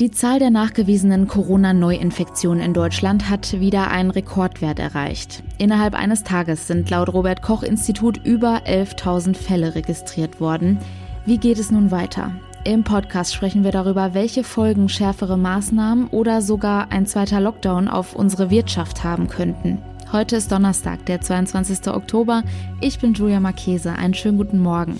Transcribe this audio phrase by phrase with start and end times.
[0.00, 5.42] Die Zahl der nachgewiesenen Corona-Neuinfektionen in Deutschland hat wieder einen Rekordwert erreicht.
[5.58, 10.78] Innerhalb eines Tages sind laut Robert Koch Institut über 11.000 Fälle registriert worden.
[11.26, 12.32] Wie geht es nun weiter?
[12.64, 18.16] Im Podcast sprechen wir darüber, welche Folgen schärfere Maßnahmen oder sogar ein zweiter Lockdown auf
[18.16, 19.82] unsere Wirtschaft haben könnten.
[20.12, 21.88] Heute ist Donnerstag, der 22.
[21.88, 22.42] Oktober.
[22.80, 23.92] Ich bin Julia Marchese.
[23.92, 24.98] Einen schönen guten Morgen.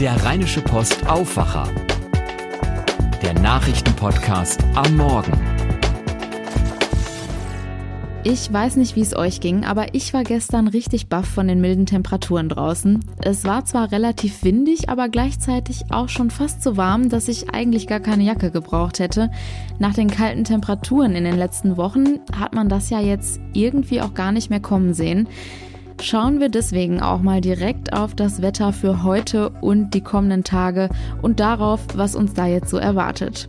[0.00, 1.66] Der Rheinische Post Aufwacher
[3.22, 5.32] der Nachrichtenpodcast am Morgen.
[8.24, 11.60] Ich weiß nicht, wie es euch ging, aber ich war gestern richtig baff von den
[11.60, 13.00] milden Temperaturen draußen.
[13.22, 17.86] Es war zwar relativ windig, aber gleichzeitig auch schon fast so warm, dass ich eigentlich
[17.86, 19.30] gar keine Jacke gebraucht hätte.
[19.78, 24.14] Nach den kalten Temperaturen in den letzten Wochen hat man das ja jetzt irgendwie auch
[24.14, 25.28] gar nicht mehr kommen sehen
[26.02, 30.88] schauen wir deswegen auch mal direkt auf das Wetter für heute und die kommenden Tage
[31.22, 33.48] und darauf, was uns da jetzt so erwartet.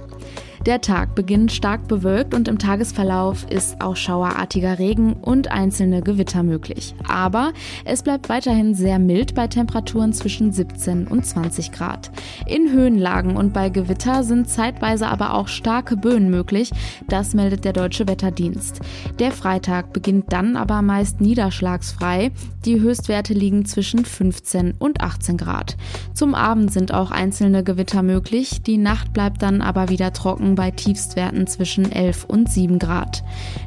[0.66, 6.42] Der Tag beginnt stark bewölkt und im Tagesverlauf ist auch schauerartiger Regen und einzelne Gewitter
[6.42, 6.95] möglich.
[7.05, 7.52] Aber
[7.83, 12.11] es bleibt weiterhin sehr mild bei Temperaturen zwischen 17 und 20 Grad.
[12.47, 16.72] In Höhenlagen und bei Gewitter sind zeitweise aber auch starke Böen möglich.
[17.09, 18.80] Das meldet der Deutsche Wetterdienst.
[19.20, 22.31] Der Freitag beginnt dann aber meist niederschlagsfrei.
[22.64, 25.75] Die Höchstwerte liegen zwischen 15 und 18 Grad.
[26.14, 28.61] Zum Abend sind auch einzelne Gewitter möglich.
[28.61, 33.23] Die Nacht bleibt dann aber wieder trocken bei Tiefstwerten zwischen 11 und 7 Grad.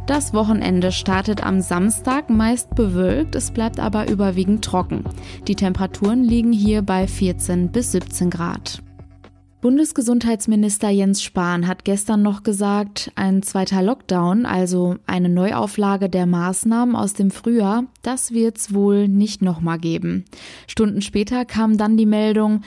[0.06, 5.04] Das Wochenende startet am Samstag meist bewölkt, es bleibt aber überwiegend trocken.
[5.48, 8.82] Die Temperaturen liegen hier bei 14 bis 17 Grad.
[9.62, 16.94] Bundesgesundheitsminister Jens Spahn hat gestern noch gesagt, ein zweiter Lockdown, also eine Neuauflage der Maßnahmen
[16.94, 20.24] aus dem Frühjahr, das wird's wohl nicht nochmal geben.
[20.68, 22.60] Stunden später kam dann die Meldung,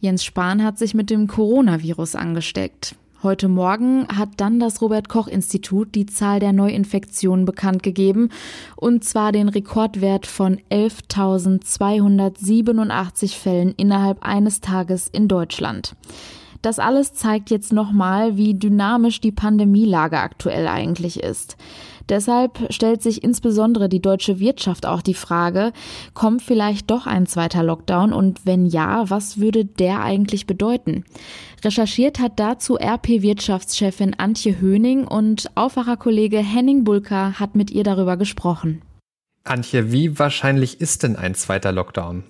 [0.00, 2.94] Jens Spahn hat sich mit dem Coronavirus angesteckt.
[3.22, 8.28] Heute Morgen hat dann das Robert Koch Institut die Zahl der Neuinfektionen bekannt gegeben,
[8.76, 15.96] und zwar den Rekordwert von 11.287 Fällen innerhalb eines Tages in Deutschland.
[16.60, 21.56] Das alles zeigt jetzt nochmal, wie dynamisch die Pandemielage aktuell eigentlich ist.
[22.08, 25.72] Deshalb stellt sich insbesondere die deutsche Wirtschaft auch die Frage,
[26.14, 31.04] kommt vielleicht doch ein zweiter Lockdown und wenn ja, was würde der eigentlich bedeuten?
[31.64, 38.82] Recherchiert hat dazu RP-Wirtschaftschefin Antje Höning und Aufwacherkollege Henning Bulka hat mit ihr darüber gesprochen.
[39.42, 42.24] Antje, wie wahrscheinlich ist denn ein zweiter Lockdown?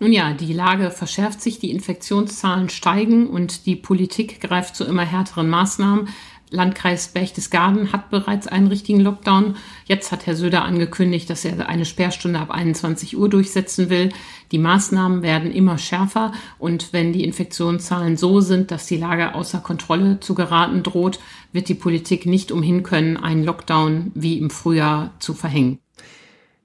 [0.00, 5.04] Nun ja, die Lage verschärft sich, die Infektionszahlen steigen und die Politik greift zu immer
[5.04, 6.08] härteren Maßnahmen.
[6.50, 9.56] Landkreis Berchtesgaden hat bereits einen richtigen Lockdown.
[9.86, 14.10] Jetzt hat Herr Söder angekündigt, dass er eine Sperrstunde ab 21 Uhr durchsetzen will.
[14.52, 19.58] Die Maßnahmen werden immer schärfer und wenn die Infektionszahlen so sind, dass die Lage außer
[19.58, 21.18] Kontrolle zu geraten droht,
[21.52, 25.78] wird die Politik nicht umhin können, einen Lockdown wie im Frühjahr zu verhängen.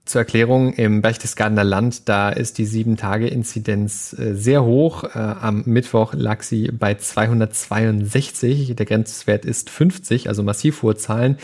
[0.10, 5.04] Zur Erklärung, im Berchtesgadener Land, da ist die 7-Tage-Inzidenz äh, sehr hoch.
[5.04, 8.76] Äh, am Mittwoch lag sie bei 262.
[8.76, 11.38] Der Grenzwert ist 50, also massiv hohe Zahlen.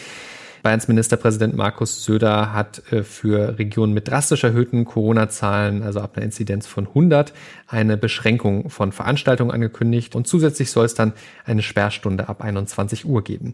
[0.65, 6.25] Bayerns Ministerpräsident Markus Söder hat äh, für Regionen mit drastisch erhöhten Corona-Zahlen, also ab einer
[6.25, 7.33] Inzidenz von 100,
[7.67, 11.13] eine Beschränkung von Veranstaltungen angekündigt und zusätzlich soll es dann
[11.45, 13.53] eine Sperrstunde ab 21 Uhr geben.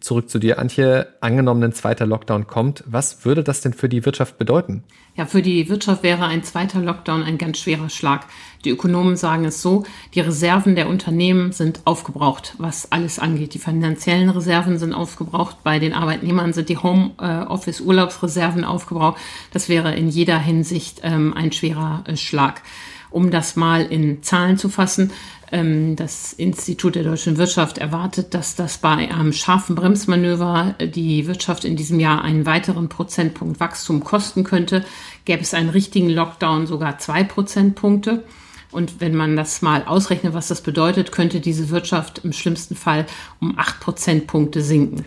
[0.00, 1.08] Zurück zu dir, Antje.
[1.20, 4.82] Angenommen, ein zweiter Lockdown kommt, was würde das denn für die Wirtschaft bedeuten?
[5.16, 8.26] Ja, für die Wirtschaft wäre ein zweiter Lockdown ein ganz schwerer Schlag.
[8.66, 9.84] Die Ökonomen sagen es so,
[10.14, 13.54] die Reserven der Unternehmen sind aufgebraucht, was alles angeht.
[13.54, 19.18] Die finanziellen Reserven sind aufgebraucht, bei den Arbeitnehmern sind die Homeoffice-Urlaubsreserven aufgebraucht.
[19.52, 22.60] Das wäre in jeder Hinsicht ähm, ein schwerer äh, Schlag.
[23.10, 25.12] Um das mal in Zahlen zu fassen,
[25.52, 31.64] ähm, das Institut der deutschen Wirtschaft erwartet, dass das bei einem scharfen Bremsmanöver die Wirtschaft
[31.64, 34.84] in diesem Jahr einen weiteren Prozentpunkt Wachstum kosten könnte.
[35.24, 38.24] Gäbe es einen richtigen Lockdown sogar zwei Prozentpunkte.
[38.72, 43.06] Und wenn man das mal ausrechnet, was das bedeutet, könnte diese Wirtschaft im schlimmsten Fall
[43.40, 45.04] um acht Prozentpunkte sinken.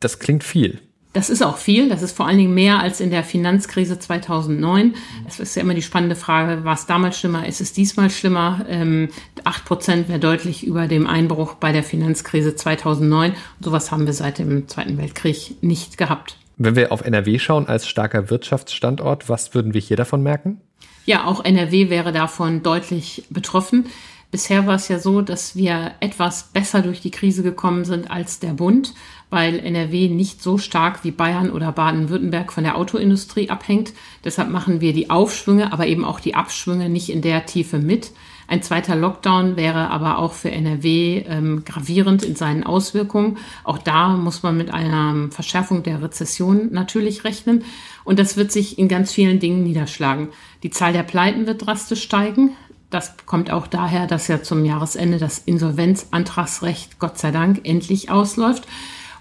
[0.00, 0.80] Das klingt viel.
[1.16, 1.88] Das ist auch viel.
[1.88, 4.96] Das ist vor allen Dingen mehr als in der Finanzkrise 2009.
[5.26, 7.46] Es ist ja immer die spannende Frage, war es damals schlimmer?
[7.46, 8.66] Ist es diesmal schlimmer?
[8.68, 9.08] Ähm,
[9.42, 13.30] acht Prozent wäre deutlich über dem Einbruch bei der Finanzkrise 2009.
[13.30, 16.36] Und sowas haben wir seit dem Zweiten Weltkrieg nicht gehabt.
[16.58, 20.60] Wenn wir auf NRW schauen als starker Wirtschaftsstandort, was würden wir hier davon merken?
[21.06, 23.86] Ja, auch NRW wäre davon deutlich betroffen.
[24.30, 28.40] Bisher war es ja so, dass wir etwas besser durch die Krise gekommen sind als
[28.40, 28.92] der Bund,
[29.30, 33.92] weil NRW nicht so stark wie Bayern oder Baden-Württemberg von der Autoindustrie abhängt.
[34.24, 38.12] Deshalb machen wir die Aufschwünge, aber eben auch die Abschwünge nicht in der Tiefe mit.
[38.48, 43.38] Ein zweiter Lockdown wäre aber auch für NRW ähm, gravierend in seinen Auswirkungen.
[43.64, 47.64] Auch da muss man mit einer Verschärfung der Rezession natürlich rechnen.
[48.04, 50.28] Und das wird sich in ganz vielen Dingen niederschlagen.
[50.62, 52.50] Die Zahl der Pleiten wird drastisch steigen.
[52.90, 58.66] Das kommt auch daher, dass ja zum Jahresende das Insolvenzantragsrecht Gott sei Dank endlich ausläuft.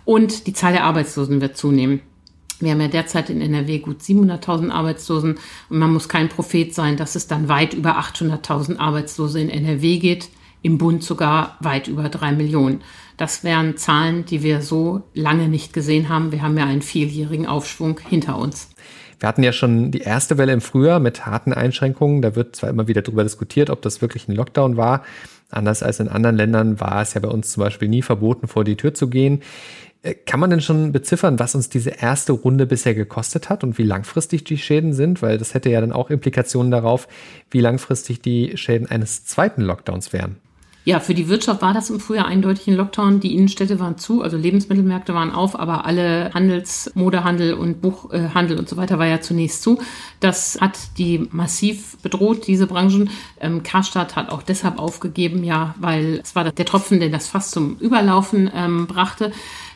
[0.06, 2.02] Und die Zahl der Arbeitslosen wird zunehmen.
[2.60, 5.38] Wir haben ja derzeit in NRW gut 700.000 Arbeitslosen
[5.70, 9.98] und man muss kein Prophet sein, dass es dann weit über 800.000 Arbeitslose in NRW
[9.98, 10.30] geht,
[10.62, 12.82] im Bund sogar weit über drei Millionen.
[13.18, 16.32] Das wären Zahlen, die wir so lange nicht gesehen haben.
[16.32, 18.70] Wir haben ja einen vierjährigen Aufschwung hinter uns.
[19.20, 22.22] Wir hatten ja schon die erste Welle im Frühjahr mit harten Einschränkungen.
[22.22, 25.04] Da wird zwar immer wieder darüber diskutiert, ob das wirklich ein Lockdown war.
[25.50, 28.64] Anders als in anderen Ländern war es ja bei uns zum Beispiel nie verboten, vor
[28.66, 29.42] die Tür zu gehen.
[30.02, 33.78] Äh, kann man denn schon beziffern, was uns diese erste Runde bisher gekostet hat und
[33.78, 35.22] wie langfristig die Schäden sind?
[35.22, 37.08] Weil das hätte ja dann auch Implikationen darauf,
[37.50, 40.38] wie langfristig die Schäden eines zweiten Lockdowns wären.
[40.88, 43.20] Ja, für die Wirtschaft war das im Frühjahr eindeutig ein Lockdown.
[43.20, 48.70] Die Innenstädte waren zu, also Lebensmittelmärkte waren auf, aber alle Handels-, Modehandel und Buchhandel und
[48.70, 49.80] so weiter war ja zunächst zu.
[50.20, 53.10] Das hat die massiv bedroht, diese Branchen.
[53.40, 57.50] Ähm, Karstadt hat auch deshalb aufgegeben, ja, weil es war der Tropfen, der das fast
[57.50, 59.31] zum Überlaufen ähm, brachte.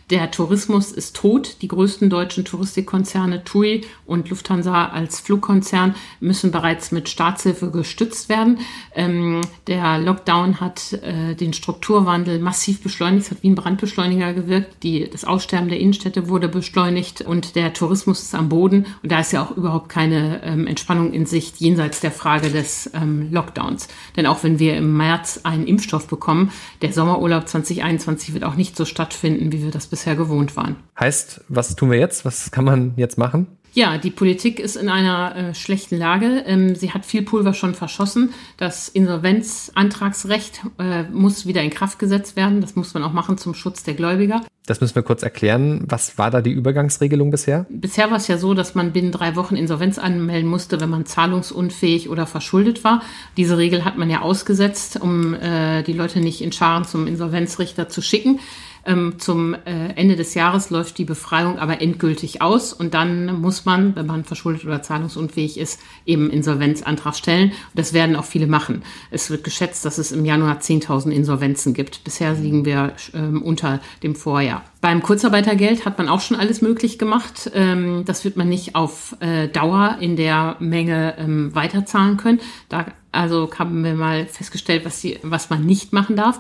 [0.10, 1.58] Der Tourismus ist tot.
[1.62, 8.58] Die größten deutschen Touristikkonzerne TUI und Lufthansa als Flugkonzern müssen bereits mit Staatshilfe gestützt werden.
[8.96, 14.82] Ähm, der Lockdown hat äh, den Strukturwandel massiv beschleunigt, es hat wie ein Brandbeschleuniger gewirkt.
[14.82, 18.88] Die, das Aussterben der Innenstädte wurde beschleunigt und der Tourismus ist am Boden.
[19.04, 22.90] Und da ist ja auch überhaupt keine ähm, Entspannung in Sicht jenseits der Frage des
[22.96, 23.88] ähm, Lockdowns.
[24.16, 26.52] Denn auch wenn wir im März einen Impfstoff bekommen,
[26.82, 30.78] der Sommerurlaub 2021 wird auch nicht so stattfinden, wie wir das bisher bisher gewohnt waren.
[30.98, 32.24] Heißt, was tun wir jetzt?
[32.24, 33.48] Was kann man jetzt machen?
[33.74, 36.44] Ja, die Politik ist in einer äh, schlechten Lage.
[36.48, 38.34] Ähm, sie hat viel Pulver schon verschossen.
[38.57, 42.62] Das Insolvenzantragsrecht äh, muss wieder in Kraft gesetzt werden.
[42.62, 44.42] Das muss man auch machen zum Schutz der Gläubiger.
[44.66, 45.84] Das müssen wir kurz erklären.
[45.88, 47.66] Was war da die Übergangsregelung bisher?
[47.69, 51.06] Bisher war es ja so, dass man binnen drei Wochen Insolvenz anmelden musste, wenn man
[51.06, 53.02] zahlungsunfähig oder verschuldet war.
[53.36, 57.90] Diese Regel hat man ja ausgesetzt, um äh, die Leute nicht in Scharen zum Insolvenzrichter
[57.90, 58.40] zu schicken.
[58.86, 63.66] Ähm, zum äh, Ende des Jahres läuft die Befreiung aber endgültig aus und dann muss
[63.66, 67.50] man, wenn man verschuldet oder zahlungsunfähig ist, eben Insolvenzantrag stellen.
[67.50, 68.84] Und das werden auch viele machen.
[69.12, 72.04] Es wird geschätzt, dass es im Januar 10.000 Insolvenzen gibt.
[72.04, 74.64] Bisher liegen wir ähm, unter dem Vorjahr.
[74.81, 77.52] Beim Kurzarbeitergeld hat man auch schon alles möglich gemacht.
[77.54, 82.40] Ähm, das wird man nicht auf äh, Dauer in der Menge ähm, weiterzahlen können.
[82.70, 86.40] Da also haben wir mal festgestellt, was, die, was man nicht machen darf.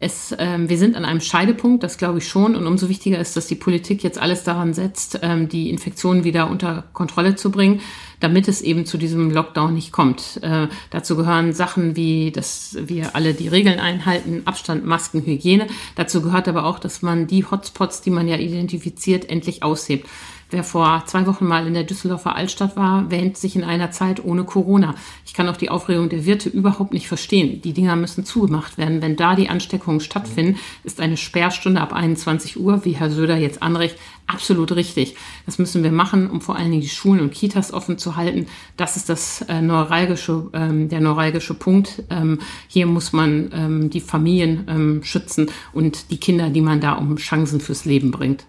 [0.00, 2.54] Es, ähm, wir sind an einem Scheidepunkt, das glaube ich schon.
[2.54, 6.48] Und umso wichtiger ist, dass die Politik jetzt alles daran setzt, ähm, die Infektionen wieder
[6.48, 7.80] unter Kontrolle zu bringen,
[8.20, 10.38] damit es eben zu diesem Lockdown nicht kommt.
[10.42, 15.66] Äh, dazu gehören Sachen wie, dass wir alle die Regeln einhalten, Abstand, Masken, Hygiene.
[15.96, 20.08] Dazu gehört aber auch, dass man die Hotspots, die man ja identifiziert, endlich aushebt.
[20.50, 24.24] Wer vor zwei Wochen mal in der Düsseldorfer Altstadt war, wähnt sich in einer Zeit
[24.24, 24.94] ohne Corona.
[25.26, 27.60] Ich kann auch die Aufregung der Wirte überhaupt nicht verstehen.
[27.60, 29.02] Die Dinger müssen zugemacht werden.
[29.02, 33.62] Wenn da die Ansteckungen stattfinden, ist eine Sperrstunde ab 21 Uhr, wie Herr Söder jetzt
[33.62, 35.16] anrecht, absolut richtig.
[35.44, 38.46] Das müssen wir machen, um vor allen Dingen die Schulen und Kitas offen zu halten.
[38.78, 42.04] Das ist das äh, neuralgische, ähm, der neuralgische Punkt.
[42.08, 46.92] Ähm, hier muss man ähm, die Familien ähm, schützen und die Kinder, die man da
[46.92, 48.46] um Chancen fürs Leben bringt.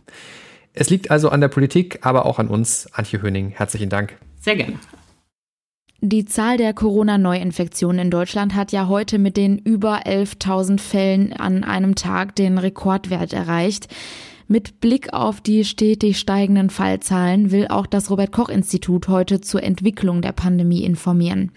[0.74, 2.88] Es liegt also an der Politik, aber auch an uns.
[2.94, 4.18] Antje Höning, herzlichen Dank.
[4.40, 4.80] Sehr gerne.
[6.02, 11.66] Die Zahl der Corona-Neuinfektionen in Deutschland hat ja heute mit den über 11.000 Fällen an
[11.66, 13.90] einem Tag den Rekordwert erreicht.
[14.48, 19.62] Mit Blick auf die stetig steigenden Fallzahlen will auch das Robert Koch Institut heute zur
[19.62, 21.52] Entwicklung der Pandemie informieren.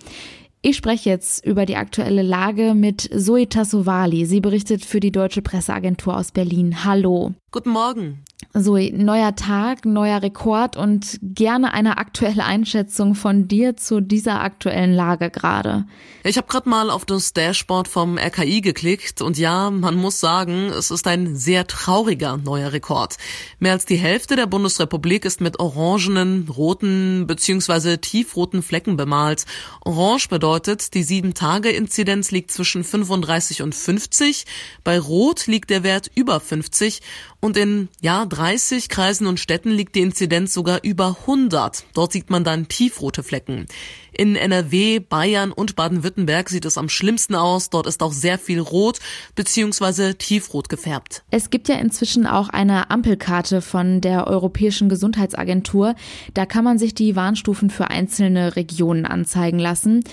[0.61, 4.27] Ich spreche jetzt über die aktuelle Lage mit Zoe Tassovali.
[4.27, 6.85] Sie berichtet für die Deutsche Presseagentur aus Berlin.
[6.85, 7.33] Hallo.
[7.53, 8.25] Guten Morgen.
[8.55, 14.93] So, neuer Tag, neuer Rekord und gerne eine aktuelle Einschätzung von dir zu dieser aktuellen
[14.93, 15.87] Lage gerade.
[16.23, 20.67] Ich habe gerade mal auf das Dashboard vom RKI geklickt und ja, man muss sagen,
[20.67, 23.17] es ist ein sehr trauriger neuer Rekord.
[23.59, 27.97] Mehr als die Hälfte der Bundesrepublik ist mit orangenen, roten bzw.
[27.97, 29.47] tiefroten Flecken bemalt.
[29.85, 34.45] Orange bedeutet, die 7-Tage-Inzidenz liegt zwischen 35 und 50,
[34.85, 37.01] bei Rot liegt der Wert über 50
[37.45, 41.85] und in, ja, 30 Kreisen und Städten liegt die Inzidenz sogar über 100.
[41.93, 43.67] Dort sieht man dann tiefrote Flecken.
[44.13, 47.71] In NRW, Bayern und Baden-Württemberg sieht es am schlimmsten aus.
[47.71, 48.99] Dort ist auch sehr viel rot
[49.35, 50.15] bzw.
[50.15, 51.25] tiefrot gefärbt.
[51.31, 55.95] Es gibt ja inzwischen auch eine Ampelkarte von der Europäischen Gesundheitsagentur.
[56.35, 60.05] Da kann man sich die Warnstufen für einzelne Regionen anzeigen lassen.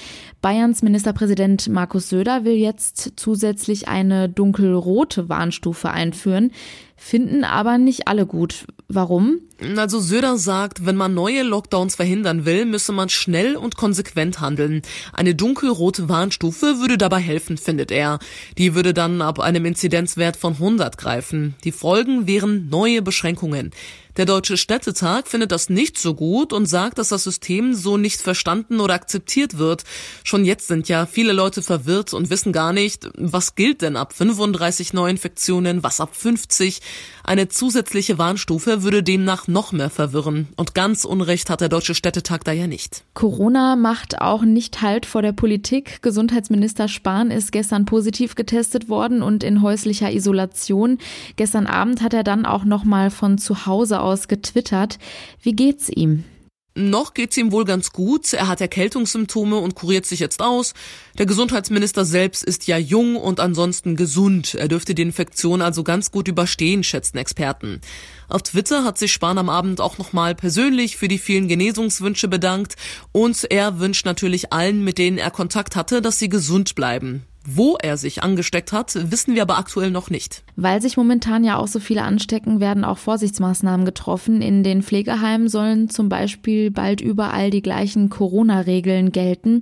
[0.42, 6.52] Bayerns Ministerpräsident Markus Söder will jetzt zusätzlich eine dunkelrote Warnstufe einführen
[7.00, 8.66] finden aber nicht alle gut.
[8.92, 9.42] Warum?
[9.78, 14.82] Also Söder sagt, wenn man neue Lockdowns verhindern will, müsse man schnell und konsequent handeln.
[15.14, 18.18] Eine dunkelrote Warnstufe würde dabei helfen, findet er.
[18.58, 21.54] Die würde dann ab einem Inzidenzwert von 100 greifen.
[21.64, 23.70] Die Folgen wären neue Beschränkungen.
[24.20, 28.20] Der Deutsche Städtetag findet das nicht so gut und sagt, dass das System so nicht
[28.20, 29.86] verstanden oder akzeptiert wird.
[30.26, 34.12] Schon jetzt sind ja viele Leute verwirrt und wissen gar nicht, was gilt denn ab
[34.12, 36.82] 35 Neuinfektionen, was ab 50.
[37.24, 40.50] Eine zusätzliche Warnstufe würde demnach noch mehr verwirren.
[40.58, 43.06] Und ganz Unrecht hat der Deutsche Städtetag da ja nicht.
[43.14, 46.02] Corona macht auch nicht Halt vor der Politik.
[46.02, 50.98] Gesundheitsminister Spahn ist gestern positiv getestet worden und in häuslicher Isolation.
[51.38, 55.00] Gestern Abend hat er dann auch noch mal von zu Hause aus aus getwittert.
[55.42, 56.24] Wie geht's ihm?
[56.76, 58.32] Noch geht's ihm wohl ganz gut.
[58.32, 60.74] Er hat Erkältungssymptome und kuriert sich jetzt aus.
[61.18, 64.54] Der Gesundheitsminister selbst ist ja jung und ansonsten gesund.
[64.54, 67.82] Er dürfte die Infektion also ganz gut überstehen, schätzen Experten.
[68.30, 72.76] Auf Twitter hat sich Spahn am Abend auch nochmal persönlich für die vielen Genesungswünsche bedankt
[73.12, 77.26] und er wünscht natürlich allen, mit denen er Kontakt hatte, dass sie gesund bleiben.
[77.46, 80.44] Wo er sich angesteckt hat, wissen wir aber aktuell noch nicht.
[80.56, 84.42] Weil sich momentan ja auch so viele anstecken, werden auch Vorsichtsmaßnahmen getroffen.
[84.42, 89.62] In den Pflegeheimen sollen zum Beispiel bald überall die gleichen Corona-Regeln gelten.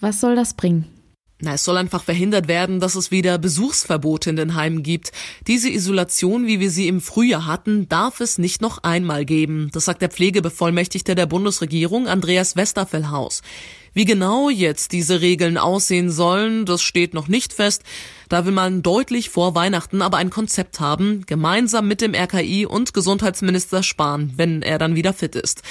[0.00, 0.86] Was soll das bringen?
[1.40, 5.12] Na, es soll einfach verhindert werden, dass es wieder Besuchsverbote in den Heimen gibt.
[5.46, 9.70] Diese Isolation, wie wir sie im Frühjahr hatten, darf es nicht noch einmal geben.
[9.72, 13.42] Das sagt der Pflegebevollmächtigte der Bundesregierung, Andreas Westerfellhaus.
[13.98, 17.82] Wie genau jetzt diese Regeln aussehen sollen, das steht noch nicht fest.
[18.28, 22.94] Da will man deutlich vor Weihnachten aber ein Konzept haben, gemeinsam mit dem RKI und
[22.94, 25.62] Gesundheitsminister Spahn, wenn er dann wieder fit ist.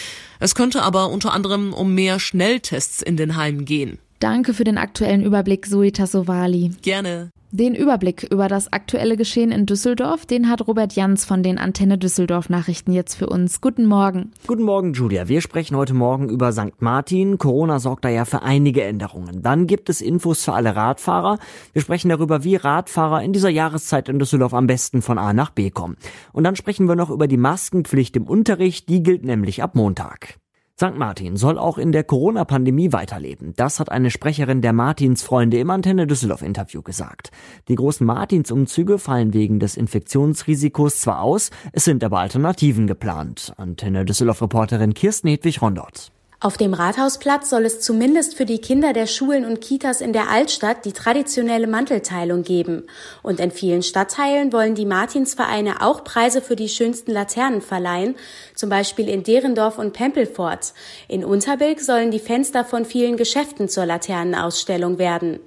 [0.42, 3.98] Es könnte aber unter anderem um mehr Schnelltests in den Heimen gehen.
[4.20, 6.72] Danke für den aktuellen Überblick, Zoe Tassovali.
[6.82, 7.32] Gerne.
[7.52, 11.98] Den Überblick über das aktuelle Geschehen in Düsseldorf, den hat Robert Jans von den Antenne
[11.98, 13.62] Düsseldorf Nachrichten jetzt für uns.
[13.62, 14.34] Guten Morgen.
[14.48, 15.30] Guten Morgen, Julia.
[15.30, 16.82] Wir sprechen heute Morgen über St.
[16.82, 17.38] Martin.
[17.38, 19.42] Corona sorgt da ja für einige Änderungen.
[19.42, 21.40] Dann gibt es Infos für alle Radfahrer.
[21.72, 25.52] Wir sprechen darüber, wie Radfahrer in dieser Jahreszeit in Düsseldorf am besten von A nach
[25.52, 25.96] B kommen.
[26.34, 28.90] Und dann sprechen wir noch über die Maskenpflicht im Unterricht.
[28.90, 30.38] Die gilt nämlich ab Montag.
[30.80, 30.96] St.
[30.96, 33.54] Martin soll auch in der Corona-Pandemie weiterleben.
[33.56, 37.32] Das hat eine Sprecherin der Martinsfreunde im Antenne Düsseldorf Interview gesagt.
[37.68, 43.54] Die großen Martinsumzüge fallen wegen des Infektionsrisikos zwar aus, es sind aber Alternativen geplant.
[43.58, 46.12] Antenne Düsseldorf Reporterin Kirsten Hedwig Rondort.
[46.40, 50.30] Auf dem Rathausplatz soll es zumindest für die Kinder der Schulen und Kitas in der
[50.30, 52.84] Altstadt die traditionelle Mantelteilung geben.
[53.24, 58.14] Und in vielen Stadtteilen wollen die Martinsvereine auch Preise für die schönsten Laternen verleihen,
[58.54, 60.74] zum Beispiel in Derendorf und Pempelfort.
[61.08, 65.40] In Unterbilk sollen die Fenster von vielen Geschäften zur Laternenausstellung werden.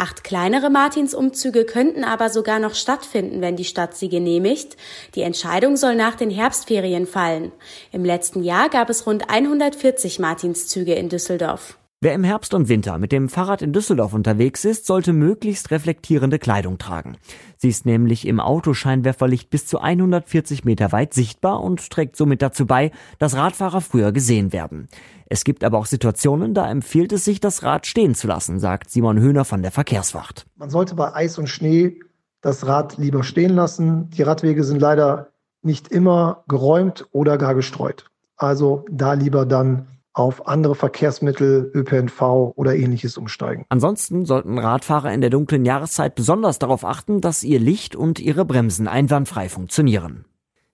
[0.00, 4.76] Acht kleinere Martinsumzüge könnten aber sogar noch stattfinden, wenn die Stadt sie genehmigt.
[5.16, 7.50] Die Entscheidung soll nach den Herbstferien fallen.
[7.90, 11.78] Im letzten Jahr gab es rund 140 Martinszüge in Düsseldorf.
[12.00, 16.38] Wer im Herbst und Winter mit dem Fahrrad in Düsseldorf unterwegs ist, sollte möglichst reflektierende
[16.38, 17.16] Kleidung tragen.
[17.56, 22.66] Sie ist nämlich im Autoscheinwerferlicht bis zu 140 Meter weit sichtbar und trägt somit dazu
[22.66, 24.86] bei, dass Radfahrer früher gesehen werden.
[25.26, 28.90] Es gibt aber auch Situationen, da empfiehlt es sich, das Rad stehen zu lassen, sagt
[28.90, 30.46] Simon Höhner von der Verkehrswacht.
[30.54, 31.98] Man sollte bei Eis und Schnee
[32.40, 34.08] das Rad lieber stehen lassen.
[34.10, 38.08] Die Radwege sind leider nicht immer geräumt oder gar gestreut.
[38.36, 43.64] Also da lieber dann auf andere Verkehrsmittel, ÖPNV oder ähnliches umsteigen.
[43.68, 48.44] Ansonsten sollten Radfahrer in der dunklen Jahreszeit besonders darauf achten, dass ihr Licht und ihre
[48.44, 50.24] Bremsen einwandfrei funktionieren.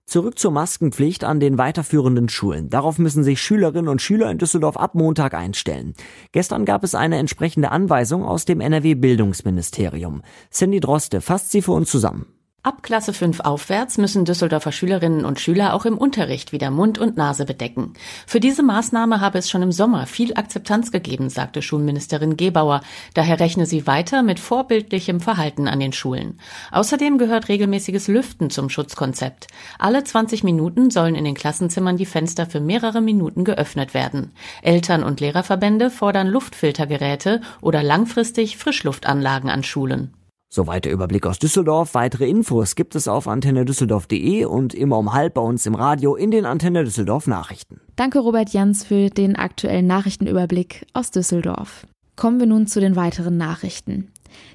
[0.07, 2.69] Zurück zur Maskenpflicht an den weiterführenden Schulen.
[2.69, 5.95] Darauf müssen sich Schülerinnen und Schüler in Düsseldorf ab Montag einstellen.
[6.33, 10.23] Gestern gab es eine entsprechende Anweisung aus dem NRW Bildungsministerium.
[10.51, 12.34] Cindy Droste fasst sie für uns zusammen.
[12.65, 17.15] Ab Klasse 5 aufwärts müssen Düsseldorfer Schülerinnen und Schüler auch im Unterricht wieder Mund und
[17.15, 17.93] Nase bedecken.
[18.27, 22.81] Für diese Maßnahme habe es schon im Sommer viel Akzeptanz gegeben, sagte Schulministerin Gebauer.
[23.13, 26.41] Daher rechne sie weiter mit vorbildlichem Verhalten an den Schulen.
[26.73, 29.49] Außerdem gehört regelmäßiges Lüften zum Schutzkonzept.
[29.79, 34.33] Alle 20 Minuten sollen in den Klassenzimmern die Fenster für mehrere Minuten geöffnet werden.
[34.63, 40.15] Eltern- und Lehrerverbände fordern Luftfiltergeräte oder langfristig Frischluftanlagen an Schulen.
[40.55, 41.95] Soweit der Überblick aus Düsseldorf.
[41.95, 46.31] Weitere Infos gibt es auf antennedüsseldorf.de und immer um halb bei uns im Radio in
[46.31, 47.81] den Antenne Düsseldorf Nachrichten.
[47.97, 51.89] Danke Robert Jans für den aktuellen Nachrichtenüberblick aus Düsseldorf.
[52.15, 54.13] Kommen wir nun zu den weiteren Nachrichten.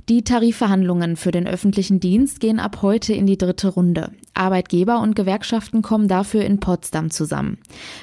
[0.10, 4.12] Die Tarifverhandlungen für den öffentlichen Dienst gehen ab heute in die dritte Runde.
[4.34, 7.58] Arbeitgeber und Gewerkschaften kommen dafür in Potsdam zusammen.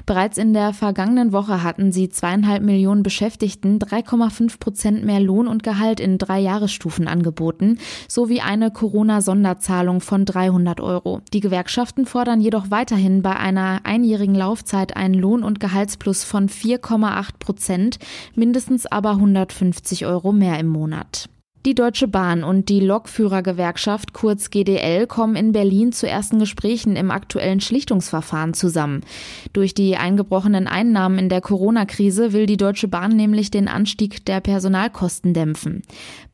[0.04, 5.62] Bereits in der vergangenen Woche hatten sie zweieinhalb Millionen Beschäftigten 3,5 Prozent mehr Lohn und
[5.62, 11.22] Gehalt in drei Jahresstufen angeboten, sowie eine Corona-Sonderzahlung von 300 Euro.
[11.32, 17.38] Die Gewerkschaften fordern jedoch weiterhin bei einer einjährigen Laufzeit einen Lohn- und Gehaltsplus von 4,8
[17.38, 17.98] Prozent,
[18.34, 21.28] mindestens aber 150 Euro mehr im Monat.
[21.66, 27.10] Die Deutsche Bahn und die Lokführergewerkschaft kurz GDL kommen in Berlin zu ersten Gesprächen im
[27.10, 29.00] aktuellen Schlichtungsverfahren zusammen.
[29.52, 34.40] Durch die eingebrochenen Einnahmen in der Corona-Krise will die Deutsche Bahn nämlich den Anstieg der
[34.40, 35.82] Personalkosten dämpfen.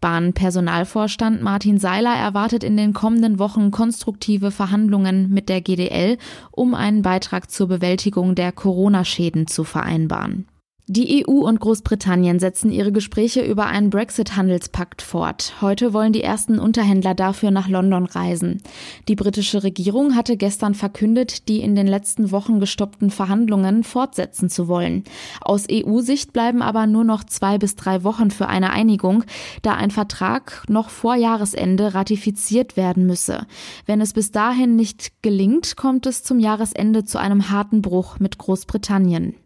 [0.03, 6.19] Bahnpersonalvorstand Martin Seiler erwartet in den kommenden Wochen konstruktive Verhandlungen mit der GDL,
[6.51, 10.47] um einen Beitrag zur Bewältigung der Corona-Schäden zu vereinbaren.
[10.89, 15.55] Die EU und Großbritannien setzen ihre Gespräche über einen Brexit-Handelspakt fort.
[15.61, 18.61] Heute wollen die ersten Unterhändler dafür nach London reisen.
[19.07, 24.67] Die britische Regierung hatte gestern verkündet, die in den letzten Wochen gestoppten Verhandlungen fortsetzen zu
[24.67, 25.05] wollen.
[25.41, 29.23] Aus EU-Sicht bleiben aber nur noch zwei bis drei Wochen für eine Einigung,
[29.63, 33.47] da ein Vertrag noch vor Jahresende ratifiziert werden müsse.
[33.87, 38.37] Wenn es bis dahin nicht gelingt, kommt es zum Jahresende zu einem harten Bruch mit
[38.37, 39.37] Großbritannien.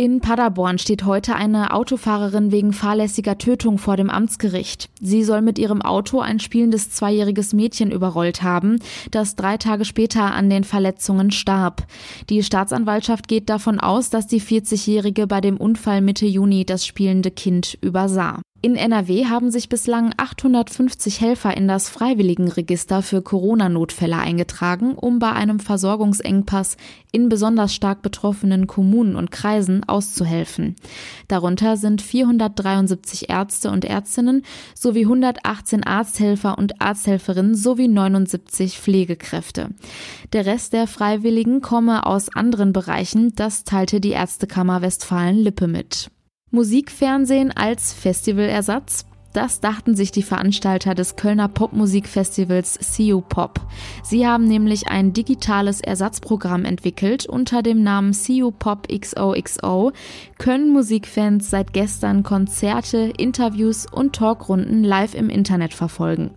[0.00, 4.88] In Paderborn steht heute eine Autofahrerin wegen fahrlässiger Tötung vor dem Amtsgericht.
[4.98, 8.78] Sie soll mit ihrem Auto ein spielendes zweijähriges Mädchen überrollt haben,
[9.10, 11.86] das drei Tage später an den Verletzungen starb.
[12.30, 17.30] Die Staatsanwaltschaft geht davon aus, dass die 40-Jährige bei dem Unfall Mitte Juni das spielende
[17.30, 18.40] Kind übersah.
[18.62, 25.32] In NRW haben sich bislang 850 Helfer in das Freiwilligenregister für Corona-Notfälle eingetragen, um bei
[25.32, 26.76] einem Versorgungsengpass
[27.10, 30.76] in besonders stark betroffenen Kommunen und Kreisen auszuhelfen.
[31.26, 34.42] Darunter sind 473 Ärzte und Ärztinnen
[34.74, 39.70] sowie 118 Arzthelfer und Arzthelferinnen sowie 79 Pflegekräfte.
[40.34, 46.10] Der Rest der Freiwilligen komme aus anderen Bereichen, das teilte die Ärztekammer Westfalen-Lippe mit.
[46.50, 53.60] Musikfernsehen als Festivalersatz das dachten sich die Veranstalter des Kölner Popmusikfestivals CU Pop.
[54.02, 57.26] Sie haben nämlich ein digitales Ersatzprogramm entwickelt.
[57.26, 59.92] Unter dem Namen CU Pop XOXO
[60.38, 66.30] können Musikfans seit gestern Konzerte, Interviews und Talkrunden live im Internet verfolgen.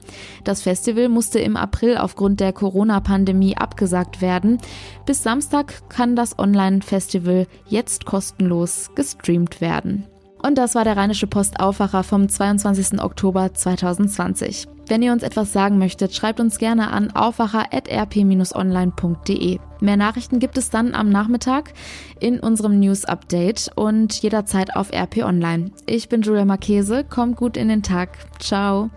[0.44, 4.60] Das Festival musste im April aufgrund der Corona-Pandemie abgesagt werden.
[5.06, 10.06] Bis Samstag kann das Online-Festival jetzt kostenlos gestreamt werden.
[10.46, 13.02] Und das war der Rheinische Post Aufwacher vom 22.
[13.02, 14.68] Oktober 2020.
[14.88, 19.60] Wenn ihr uns etwas sagen möchtet, schreibt uns gerne an aufwacher.rp-online.de.
[19.80, 21.72] Mehr Nachrichten gibt es dann am Nachmittag
[22.20, 25.72] in unserem News Update und jederzeit auf RP Online.
[25.86, 28.10] Ich bin Julia Marchese, kommt gut in den Tag.
[28.40, 28.90] Ciao.